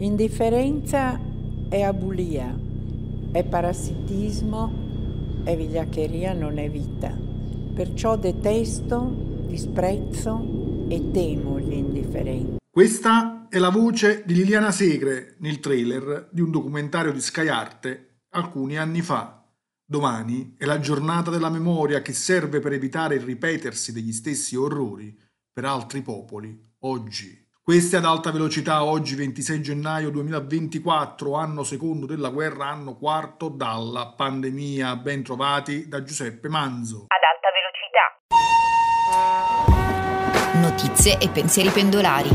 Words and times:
Indifferenza 0.00 1.20
è 1.68 1.82
abulia, 1.82 2.58
è 3.32 3.44
parassitismo, 3.44 5.42
è 5.44 5.54
vigliaccheria, 5.54 6.32
non 6.32 6.56
è 6.56 6.70
vita. 6.70 7.14
Perciò 7.74 8.16
detesto, 8.16 9.44
disprezzo 9.46 10.86
e 10.88 11.10
temo 11.10 11.60
gli 11.60 11.74
indifferenti. 11.74 12.56
Questa 12.70 13.46
è 13.50 13.58
la 13.58 13.68
voce 13.68 14.22
di 14.24 14.32
Liliana 14.32 14.70
Segre 14.70 15.36
nel 15.40 15.60
trailer 15.60 16.30
di 16.32 16.40
un 16.40 16.50
documentario 16.50 17.12
di 17.12 17.20
Sky 17.20 17.48
Arte 17.48 18.22
alcuni 18.30 18.78
anni 18.78 19.02
fa. 19.02 19.46
Domani 19.84 20.54
è 20.56 20.64
la 20.64 20.80
giornata 20.80 21.30
della 21.30 21.50
memoria 21.50 22.00
che 22.00 22.14
serve 22.14 22.60
per 22.60 22.72
evitare 22.72 23.16
il 23.16 23.22
ripetersi 23.22 23.92
degli 23.92 24.12
stessi 24.14 24.56
orrori 24.56 25.14
per 25.52 25.66
altri 25.66 26.00
popoli 26.00 26.58
oggi. 26.84 27.48
Queste 27.62 27.98
ad 27.98 28.06
alta 28.06 28.32
velocità 28.32 28.84
oggi 28.84 29.14
26 29.14 29.60
gennaio 29.60 30.08
2024, 30.10 31.34
anno 31.34 31.62
secondo 31.62 32.06
della 32.06 32.30
guerra, 32.30 32.68
anno 32.68 32.96
quarto 32.96 33.50
dalla 33.50 34.14
pandemia. 34.16 34.96
Ben 34.96 35.22
trovati 35.22 35.86
da 35.86 36.02
Giuseppe 36.02 36.48
Manzo. 36.48 37.06
Ad 37.08 37.20
alta 37.22 37.50
velocità. 37.52 38.08
Notizie 40.58 41.18
e 41.20 41.28
pensieri 41.28 41.68
pendolari. 41.68 42.30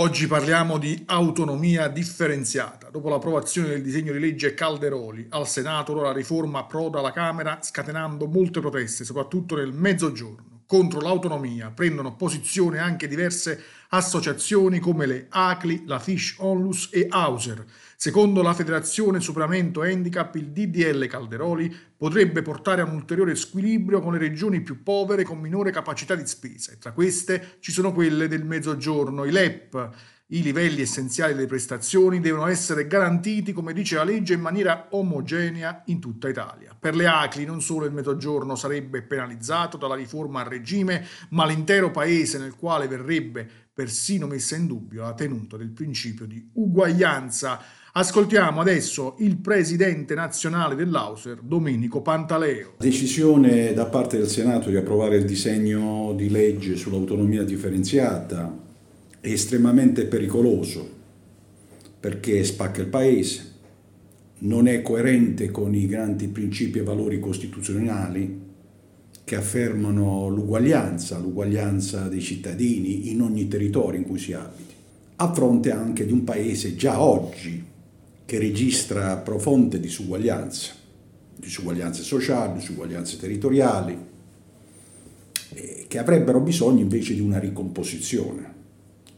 Oggi 0.00 0.26
parliamo 0.26 0.76
di 0.76 1.04
autonomia 1.06 1.86
differenziata. 1.86 2.90
Dopo 2.90 3.08
l'approvazione 3.08 3.68
del 3.68 3.82
disegno 3.82 4.12
di 4.12 4.18
legge 4.18 4.54
Calderoli 4.54 5.28
al 5.30 5.46
Senato, 5.46 5.92
ora 5.92 6.08
la 6.08 6.12
riforma 6.12 6.58
approda 6.58 6.98
alla 6.98 7.12
Camera 7.12 7.58
scatenando 7.62 8.26
molte 8.26 8.58
proteste, 8.58 9.04
soprattutto 9.04 9.54
nel 9.54 9.72
mezzogiorno. 9.72 10.49
Contro 10.70 11.00
l'autonomia 11.00 11.72
prendono 11.72 12.14
posizione 12.14 12.78
anche 12.78 13.08
diverse 13.08 13.60
associazioni 13.88 14.78
come 14.78 15.04
le 15.04 15.26
ACLI, 15.28 15.82
la 15.84 15.98
Fish 15.98 16.36
Onlus 16.38 16.90
e 16.92 17.08
Hauser. 17.10 17.64
Secondo 17.96 18.40
la 18.40 18.54
Federazione 18.54 19.18
Superamento 19.18 19.82
Handicap, 19.82 20.32
il 20.36 20.52
DDL 20.52 21.08
Calderoli 21.08 21.76
potrebbe 21.96 22.42
portare 22.42 22.82
a 22.82 22.84
un 22.84 22.94
ulteriore 22.94 23.34
squilibrio 23.34 24.00
con 24.00 24.12
le 24.12 24.20
regioni 24.20 24.60
più 24.60 24.84
povere 24.84 25.24
con 25.24 25.40
minore 25.40 25.72
capacità 25.72 26.14
di 26.14 26.24
spesa 26.24 26.70
e 26.70 26.78
tra 26.78 26.92
queste 26.92 27.56
ci 27.58 27.72
sono 27.72 27.92
quelle 27.92 28.28
del 28.28 28.44
Mezzogiorno, 28.44 29.24
i 29.24 29.32
LEP. 29.32 29.90
I 30.32 30.42
livelli 30.42 30.82
essenziali 30.82 31.34
delle 31.34 31.48
prestazioni 31.48 32.20
devono 32.20 32.46
essere 32.46 32.86
garantiti, 32.86 33.52
come 33.52 33.72
dice 33.72 33.96
la 33.96 34.04
legge, 34.04 34.34
in 34.34 34.40
maniera 34.40 34.86
omogenea 34.90 35.82
in 35.86 35.98
tutta 35.98 36.28
Italia. 36.28 36.76
Per 36.78 36.94
le 36.94 37.08
ACLI 37.08 37.44
non 37.44 37.60
solo 37.60 37.84
il 37.84 37.92
Mezzogiorno 37.92 38.54
sarebbe 38.54 39.02
penalizzato 39.02 39.76
dalla 39.76 39.96
riforma 39.96 40.42
a 40.42 40.48
regime, 40.48 41.04
ma 41.30 41.44
l'intero 41.46 41.90
paese 41.90 42.38
nel 42.38 42.54
quale 42.54 42.86
verrebbe 42.86 43.48
persino 43.74 44.28
messa 44.28 44.54
in 44.54 44.68
dubbio 44.68 45.02
la 45.02 45.14
tenuta 45.14 45.56
del 45.56 45.70
principio 45.70 46.26
di 46.26 46.50
uguaglianza 46.54 47.60
Ascoltiamo 47.92 48.60
adesso 48.60 49.16
il 49.18 49.38
presidente 49.38 50.14
nazionale 50.14 50.76
dell'Auser, 50.76 51.40
Domenico 51.42 52.02
Pantaleo. 52.02 52.74
Decisione 52.78 53.72
da 53.72 53.86
parte 53.86 54.16
del 54.16 54.28
Senato 54.28 54.70
di 54.70 54.76
approvare 54.76 55.16
il 55.16 55.24
disegno 55.24 56.12
di 56.14 56.30
legge 56.30 56.76
sull'autonomia 56.76 57.42
differenziata 57.42 58.68
è 59.20 59.28
estremamente 59.28 60.06
pericoloso 60.06 60.98
perché 62.00 62.42
spacca 62.44 62.80
il 62.80 62.88
paese, 62.88 63.48
non 64.38 64.66
è 64.66 64.80
coerente 64.80 65.50
con 65.50 65.74
i 65.74 65.86
grandi 65.86 66.28
principi 66.28 66.78
e 66.78 66.82
valori 66.82 67.20
costituzionali 67.20 68.48
che 69.22 69.36
affermano 69.36 70.28
l'uguaglianza, 70.28 71.18
l'uguaglianza 71.18 72.08
dei 72.08 72.22
cittadini 72.22 73.10
in 73.10 73.20
ogni 73.20 73.46
territorio 73.48 74.00
in 74.00 74.06
cui 74.06 74.18
si 74.18 74.32
abiti, 74.32 74.74
a 75.16 75.32
fronte 75.32 75.70
anche 75.70 76.06
di 76.06 76.12
un 76.12 76.24
paese 76.24 76.74
già 76.74 77.00
oggi 77.02 77.62
che 78.24 78.38
registra 78.38 79.18
profonde 79.18 79.78
disuguaglianze, 79.78 80.72
disuguaglianze 81.36 82.02
sociali, 82.02 82.58
disuguaglianze 82.58 83.18
territoriali, 83.18 83.98
eh, 85.52 85.84
che 85.86 85.98
avrebbero 85.98 86.40
bisogno 86.40 86.80
invece 86.80 87.12
di 87.12 87.20
una 87.20 87.38
ricomposizione. 87.38 88.59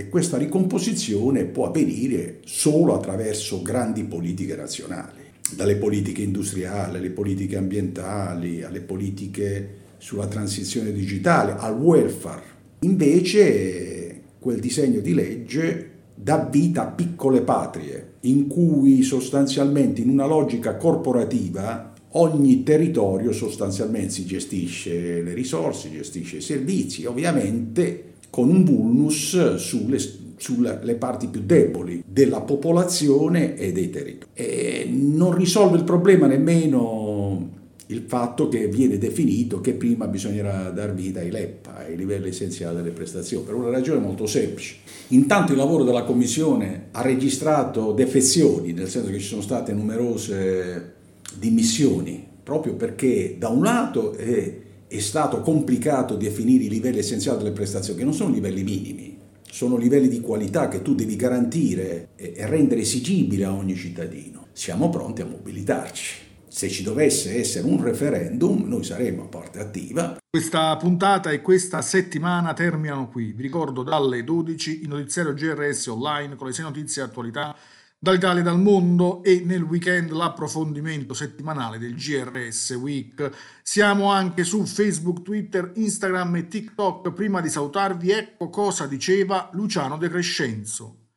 E 0.00 0.08
questa 0.08 0.38
ricomposizione 0.38 1.44
può 1.44 1.66
avvenire 1.66 2.38
solo 2.46 2.94
attraverso 2.94 3.60
grandi 3.60 4.04
politiche 4.04 4.56
nazionali, 4.56 5.20
dalle 5.54 5.76
politiche 5.76 6.22
industriali 6.22 6.96
alle 6.96 7.10
politiche 7.10 7.58
ambientali, 7.58 8.62
alle 8.62 8.80
politiche 8.80 9.68
sulla 9.98 10.26
transizione 10.26 10.90
digitale, 10.90 11.54
al 11.58 11.78
welfare. 11.78 12.44
Invece 12.78 14.22
quel 14.38 14.58
disegno 14.58 15.00
di 15.00 15.12
legge 15.12 15.90
dà 16.14 16.48
vita 16.50 16.84
a 16.84 16.90
piccole 16.92 17.42
patrie, 17.42 18.12
in 18.20 18.46
cui 18.46 19.02
sostanzialmente 19.02 20.00
in 20.00 20.08
una 20.08 20.24
logica 20.24 20.76
corporativa 20.76 21.92
ogni 22.12 22.62
territorio 22.62 23.32
sostanzialmente 23.32 24.12
si 24.14 24.24
gestisce 24.24 25.20
le 25.20 25.34
risorse, 25.34 25.90
gestisce 25.90 26.38
i 26.38 26.40
servizi, 26.40 27.04
ovviamente 27.04 28.09
con 28.30 28.48
un 28.48 28.64
vulnus 28.64 29.56
sulle, 29.56 29.98
sulle 30.36 30.94
parti 30.94 31.26
più 31.26 31.42
deboli 31.44 32.02
della 32.06 32.40
popolazione 32.40 33.56
e 33.56 33.72
dei 33.72 33.90
territori. 33.90 34.30
E 34.32 34.88
non 34.90 35.34
risolve 35.34 35.76
il 35.76 35.84
problema 35.84 36.26
nemmeno 36.26 37.58
il 37.90 38.04
fatto 38.06 38.48
che 38.48 38.68
viene 38.68 38.98
definito 38.98 39.60
che 39.60 39.72
prima 39.72 40.06
bisognerà 40.06 40.70
dar 40.70 40.94
vita 40.94 41.20
ai 41.20 41.30
LEP, 41.30 41.68
ai 41.74 41.96
livelli 41.96 42.28
essenziali 42.28 42.76
delle 42.76 42.90
prestazioni, 42.90 43.44
per 43.44 43.54
una 43.54 43.68
ragione 43.68 44.00
molto 44.00 44.26
semplice. 44.26 44.76
Intanto 45.08 45.52
il 45.52 45.58
lavoro 45.58 45.82
della 45.82 46.04
Commissione 46.04 46.86
ha 46.92 47.02
registrato 47.02 47.90
defezioni, 47.92 48.72
nel 48.72 48.88
senso 48.88 49.10
che 49.10 49.18
ci 49.18 49.26
sono 49.26 49.42
state 49.42 49.72
numerose 49.72 50.94
dimissioni, 51.34 52.24
proprio 52.42 52.74
perché 52.74 53.34
da 53.38 53.48
un 53.48 53.64
lato 53.64 54.12
è, 54.14 54.54
è 54.90 54.98
stato 54.98 55.40
complicato 55.40 56.16
definire 56.16 56.64
i 56.64 56.68
livelli 56.68 56.98
essenziali 56.98 57.38
delle 57.38 57.52
prestazioni, 57.52 57.96
che 57.96 58.04
non 58.04 58.12
sono 58.12 58.34
livelli 58.34 58.64
minimi, 58.64 59.16
sono 59.48 59.76
livelli 59.76 60.08
di 60.08 60.20
qualità 60.20 60.66
che 60.66 60.82
tu 60.82 60.96
devi 60.96 61.14
garantire 61.14 62.08
e 62.16 62.34
rendere 62.46 62.80
esigibile 62.80 63.44
a 63.44 63.52
ogni 63.52 63.76
cittadino. 63.76 64.48
Siamo 64.52 64.90
pronti 64.90 65.22
a 65.22 65.26
mobilitarci 65.26 66.28
se 66.50 66.68
ci 66.68 66.82
dovesse 66.82 67.38
essere 67.38 67.64
un 67.64 67.80
referendum, 67.80 68.64
noi 68.66 68.82
saremo 68.82 69.22
a 69.22 69.26
parte 69.26 69.60
attiva. 69.60 70.16
Questa 70.28 70.76
puntata 70.76 71.30
e 71.30 71.40
questa 71.42 71.80
settimana 71.80 72.52
terminano 72.54 73.08
qui. 73.08 73.30
Vi 73.30 73.42
ricordo 73.42 73.84
dalle 73.84 74.24
12 74.24 74.82
il 74.82 74.88
notiziario 74.88 75.32
GRS 75.32 75.86
online 75.86 76.34
con 76.34 76.48
le 76.48 76.52
6 76.52 76.64
notizie 76.64 77.02
e 77.02 77.04
attualità 77.04 77.56
dall'Italia 78.02 78.40
e 78.40 78.44
dal 78.44 78.58
mondo 78.58 79.22
e 79.22 79.42
nel 79.44 79.60
weekend 79.62 80.10
l'approfondimento 80.10 81.12
settimanale 81.12 81.78
del 81.78 81.94
GRS 81.94 82.70
Week. 82.70 83.30
Siamo 83.62 84.10
anche 84.10 84.42
su 84.42 84.64
Facebook, 84.64 85.20
Twitter, 85.20 85.72
Instagram 85.74 86.36
e 86.36 86.48
TikTok. 86.48 87.12
Prima 87.12 87.42
di 87.42 87.50
salutarvi, 87.50 88.10
ecco 88.10 88.48
cosa 88.48 88.86
diceva 88.86 89.50
Luciano 89.52 89.98
De 89.98 90.08
Crescenzo. 90.08 91.08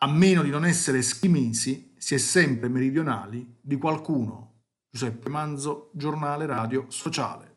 A 0.00 0.08
meno 0.08 0.42
di 0.42 0.50
non 0.50 0.64
essere 0.64 1.00
schimesi, 1.00 1.94
si 1.96 2.16
è 2.16 2.18
sempre 2.18 2.68
meridionali 2.68 3.58
di 3.60 3.76
qualcuno. 3.76 4.64
Giuseppe 4.90 5.28
Manzo, 5.28 5.90
giornale 5.94 6.44
radio 6.46 6.86
sociale. 6.88 7.51